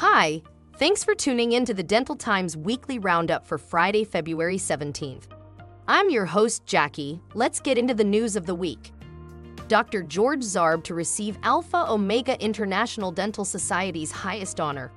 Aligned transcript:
Hi, 0.00 0.40
thanks 0.78 1.04
for 1.04 1.14
tuning 1.14 1.52
in 1.52 1.66
to 1.66 1.74
the 1.74 1.82
Dental 1.82 2.16
Times 2.16 2.56
weekly 2.56 2.98
roundup 2.98 3.46
for 3.46 3.58
Friday, 3.58 4.02
February 4.02 4.56
17th. 4.56 5.24
I'm 5.88 6.08
your 6.08 6.24
host, 6.24 6.64
Jackie. 6.64 7.20
Let's 7.34 7.60
get 7.60 7.76
into 7.76 7.92
the 7.92 8.02
news 8.02 8.34
of 8.34 8.46
the 8.46 8.54
week. 8.54 8.92
Dr. 9.68 10.02
George 10.02 10.40
Zarb 10.40 10.84
to 10.84 10.94
receive 10.94 11.36
Alpha 11.42 11.84
Omega 11.86 12.42
International 12.42 13.12
Dental 13.12 13.44
Society's 13.44 14.10
highest 14.10 14.58
honor. 14.58 14.90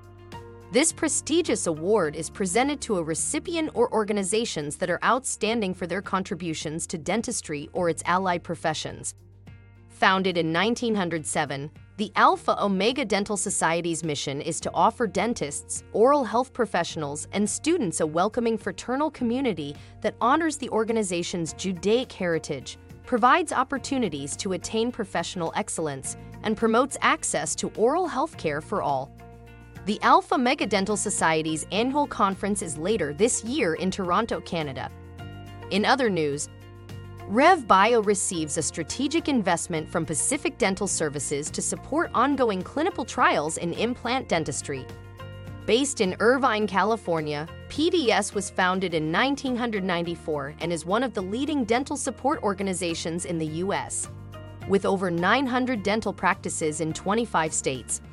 This 0.72 0.94
prestigious 0.94 1.68
award 1.68 2.16
is 2.16 2.30
presented 2.30 2.80
to 2.80 2.96
a 2.96 3.04
recipient 3.04 3.72
or 3.74 3.94
organizations 3.94 4.78
that 4.78 4.90
are 4.90 5.04
outstanding 5.04 5.74
for 5.74 5.86
their 5.86 6.02
contributions 6.02 6.88
to 6.88 6.98
dentistry 6.98 7.70
or 7.74 7.90
its 7.90 8.04
allied 8.06 8.42
professions. 8.42 9.16
Founded 9.90 10.38
in 10.38 10.54
1907, 10.54 11.70
the 11.98 12.12
Alpha 12.16 12.56
Omega 12.60 13.06
Dental 13.06 13.38
Society's 13.38 14.04
mission 14.04 14.42
is 14.42 14.60
to 14.62 14.72
offer 14.74 15.06
dentists, 15.06 15.84
oral 15.94 16.24
health 16.24 16.52
professionals, 16.52 17.28
and 17.34 17.48
students 17.48 18.00
a 18.00 18.08
welcoming 18.08 18.58
fraternal 18.58 19.12
community 19.12 19.76
that 20.02 20.16
honors 20.20 20.58
the 20.58 20.70
organization's 20.70 21.54
Judaic 21.54 22.12
heritage, 22.12 22.80
provides 23.06 23.54
opportunities 23.54 24.36
to 24.38 24.54
attain 24.54 24.92
professional 24.92 25.54
excellence, 25.56 26.18
and 26.42 26.58
promotes 26.58 26.98
access 27.02 27.54
to 27.56 27.70
oral 27.78 28.08
health 28.08 28.38
care 28.38 28.60
for 28.60 28.82
all. 28.82 29.12
The 29.86 30.02
Alpha 30.02 30.34
Omega 30.34 30.66
Dental 30.66 30.98
Society's 30.98 31.68
annual 31.72 32.08
conference 32.08 32.64
is 32.64 32.76
later 32.76 33.14
this 33.14 33.44
year 33.44 33.76
in 33.76 33.92
Toronto, 33.92 34.42
Canada. 34.42 34.90
In 35.70 35.86
other 35.86 36.10
news, 36.10 36.50
RevBio 37.34 38.06
receives 38.06 38.60
a 38.60 38.62
strategic 38.62 39.28
investment 39.28 39.90
from 39.90 40.06
Pacific 40.06 40.56
Dental 40.60 40.86
Services 40.86 41.50
to 41.50 41.64
support 41.64 42.12
ongoing 42.14 42.62
clinical 42.62 43.04
trials 43.04 43.58
in 43.58 43.74
implant 43.74 44.30
dentistry. 44.30 44.86
Based 45.66 46.00
in 46.00 46.16
Irvine, 46.20 46.68
California, 46.68 47.48
PDS 47.70 48.36
was 48.36 48.52
founded 48.52 48.94
in 48.94 49.12
1994 49.12 50.54
and 50.60 50.72
is 50.72 50.86
one 50.86 51.02
of 51.02 51.16
the 51.16 51.24
leading 51.24 51.64
dental 51.64 51.98
support 51.98 52.44
organizations 52.44 53.26
in 53.26 53.40
the 53.40 53.48
U.S. 53.64 54.12
With 54.68 54.86
over 54.86 55.10
900 55.10 55.82
dental 55.82 56.14
practices 56.14 56.82
in 56.82 56.94
25 56.94 57.52
states, 57.52 58.04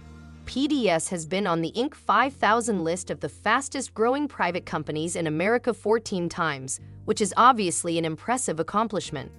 PDS 0.50 1.08
has 1.10 1.26
been 1.26 1.46
on 1.46 1.60
the 1.60 1.70
Inc. 1.76 1.94
5000 1.94 2.82
list 2.82 3.12
of 3.12 3.20
the 3.20 3.28
fastest 3.28 3.94
growing 3.94 4.26
private 4.26 4.66
companies 4.66 5.14
in 5.14 5.28
America 5.28 5.72
14 5.72 6.28
times, 6.28 6.80
which 7.04 7.20
is 7.20 7.32
obviously 7.36 7.98
an 7.98 8.04
impressive 8.04 8.58
accomplishment. 8.58 9.30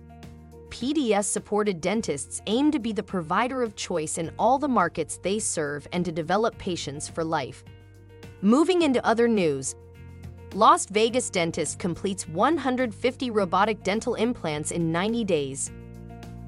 PDS 0.70 1.26
supported 1.26 1.82
dentists 1.82 2.42
aim 2.48 2.72
to 2.72 2.80
be 2.80 2.94
the 2.94 3.04
provider 3.04 3.62
of 3.62 3.76
choice 3.76 4.20
in 4.20 4.32
all 4.40 4.58
the 4.58 4.70
markets 4.70 5.20
they 5.22 5.38
serve 5.38 5.86
and 5.92 6.06
to 6.06 6.14
develop 6.14 6.58
patients 6.58 7.10
for 7.10 7.26
life. 7.26 7.66
Moving 8.42 8.82
into 8.82 9.06
other 9.06 9.28
news, 9.28 9.76
Las 10.54 10.86
Vegas 10.86 11.30
dentist 11.30 11.78
completes 11.78 12.26
150 12.30 13.32
robotic 13.32 13.84
dental 13.84 14.16
implants 14.16 14.72
in 14.72 14.94
90 14.94 15.26
days. 15.26 15.74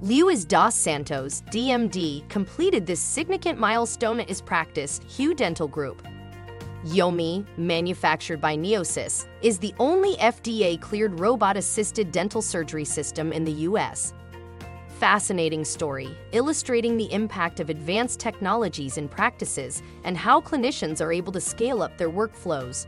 Luis 0.04 0.44
dos 0.44 0.76
Santos, 0.76 1.44
DMD, 1.44 2.28
completed 2.28 2.86
this 2.86 3.00
significant 3.00 3.58
milestone 3.58 4.20
at 4.20 4.28
his 4.28 4.42
practice, 4.42 5.00
Hue 5.08 5.34
Dental 5.34 5.66
Group. 5.66 6.06
Yomi, 6.84 7.46
manufactured 7.56 8.42
by 8.42 8.54
Neocis, 8.54 9.30
is 9.42 9.58
the 9.58 9.74
only 9.80 10.18
FDA 10.18 10.78
cleared 10.82 11.18
robot 11.22 11.56
assisted 11.56 12.12
dental 12.12 12.42
surgery 12.42 12.84
system 12.84 13.32
in 13.32 13.46
the 13.46 13.54
US. 13.70 14.14
Fascinating 15.00 15.64
story, 15.64 16.10
illustrating 16.34 16.98
the 16.98 17.10
impact 17.14 17.62
of 17.62 17.70
advanced 17.70 18.20
technologies 18.20 18.98
in 18.98 19.08
practices 19.08 19.82
and 20.04 20.18
how 20.18 20.42
clinicians 20.42 21.00
are 21.00 21.14
able 21.14 21.32
to 21.32 21.40
scale 21.40 21.82
up 21.82 21.98
their 21.98 22.10
workflows. 22.10 22.88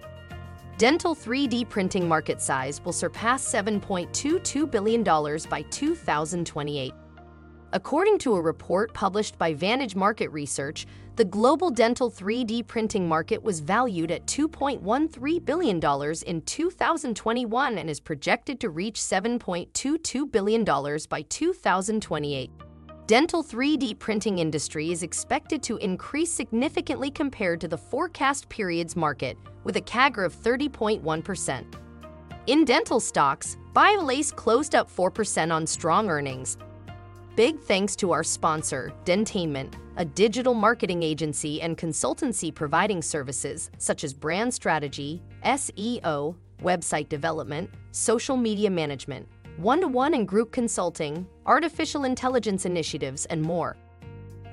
Dental 0.78 1.16
3D 1.16 1.70
printing 1.70 2.10
market 2.10 2.42
size 2.42 2.84
will 2.84 2.92
surpass 2.92 3.50
$7.22 3.50 4.70
billion 4.70 5.02
by 5.02 5.62
2028. 5.70 6.94
According 7.74 8.20
to 8.20 8.36
a 8.36 8.42
report 8.42 8.94
published 8.94 9.38
by 9.38 9.54
Vantage 9.54 9.96
Market 9.96 10.30
Research, 10.30 10.86
the 11.16 11.26
global 11.26 11.70
dental 11.70 12.12
3D 12.12 12.68
printing 12.68 13.08
market 13.08 13.42
was 13.42 13.60
valued 13.60 14.12
at 14.12 14.26
$2.13 14.28 15.46
billion 15.46 15.78
in 16.26 16.42
2021 16.42 17.78
and 17.78 17.90
is 17.90 18.00
projected 18.00 18.60
to 18.60 18.70
reach 18.70 18.96
$7.22 18.96 20.32
billion 20.32 20.64
by 21.10 21.22
2028. 21.22 22.52
Dental 23.08 23.44
3D 23.44 24.00
printing 24.00 24.40
industry 24.40 24.92
is 24.92 25.04
expected 25.04 25.62
to 25.64 25.78
increase 25.78 26.32
significantly 26.32 27.12
compared 27.12 27.62
to 27.62 27.68
the 27.68 27.78
forecast 27.78 28.50
period's 28.50 28.96
market, 28.96 29.38
with 29.64 29.78
a 29.78 29.82
CAGR 29.82 30.26
of 30.26 30.36
30.1%. 30.36 31.76
In 32.48 32.66
dental 32.66 33.00
stocks, 33.00 33.58
BIOLASE 33.74 34.32
closed 34.32 34.76
up 34.76 34.90
4% 34.90 35.54
on 35.54 35.68
strong 35.68 36.10
earnings, 36.10 36.58
Big 37.36 37.60
thanks 37.60 37.98
to 37.98 38.14
our 38.14 38.24
sponsor, 38.24 38.94
Dentainment, 39.04 39.74
a 39.98 40.06
digital 40.06 40.54
marketing 40.54 41.04
agency 41.04 41.62
and 41.62 41.78
consultancy 41.78 42.54
providing 42.54 43.02
services 43.02 43.70
such 43.78 44.06
as 44.06 44.14
brand 44.14 44.54
strategy, 44.54 45.22
SEO, 45.44 46.34
website 46.62 47.10
development, 47.10 47.70
social 47.92 48.38
media 48.38 48.70
management, 48.70 49.28
one 49.58 49.82
to 49.82 49.88
one 49.90 50.14
and 50.14 50.26
group 50.26 50.54
consulting, 50.54 51.28
artificial 51.46 52.06
intelligence 52.06 52.66
initiatives, 52.66 53.26
and 53.26 53.42
more. 53.42 53.76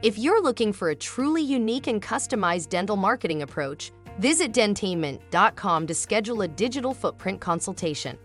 If 0.03 0.19
you're 0.19 0.43
looking 0.43 0.73
for 0.73 0.91
a 0.91 0.97
truly 0.97 1.43
unique 1.43 1.87
and 1.87 2.03
customized 2.03 2.69
dental 2.69 2.97
marketing 2.97 3.43
approach, 3.43 3.93
visit 4.19 4.51
dentainment.com 4.51 5.87
to 5.87 5.95
schedule 5.95 6.43
a 6.43 6.49
digital 6.49 6.95
footprint 6.95 7.41
consultation. 7.41 8.19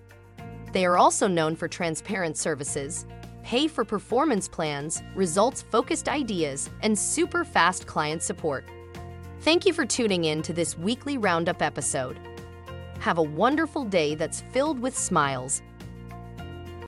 They 0.73 0.83
are 0.83 0.97
also 0.97 1.27
known 1.27 1.55
for 1.55 1.67
transparent 1.67 2.37
services, 2.37 3.05
pay 3.47 3.65
for 3.65 3.85
performance 3.85 4.45
plans, 4.45 5.01
results 5.15 5.61
focused 5.61 6.09
ideas, 6.09 6.69
and 6.81 6.99
super 6.99 7.45
fast 7.45 7.87
client 7.87 8.21
support. 8.21 8.65
Thank 9.39 9.65
you 9.65 9.71
for 9.71 9.85
tuning 9.85 10.25
in 10.25 10.41
to 10.41 10.51
this 10.51 10.77
weekly 10.77 11.17
roundup 11.17 11.61
episode. 11.61 12.19
Have 12.99 13.19
a 13.19 13.23
wonderful 13.23 13.85
day 13.85 14.15
that's 14.15 14.41
filled 14.51 14.77
with 14.77 14.97
smiles 14.97 15.61